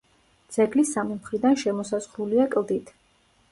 ძეგლი 0.55 0.85
სამი 0.91 1.17
მხრიდან 1.19 1.61
შემოსაზღვრულია 1.65 2.51
კლდით. 2.57 2.93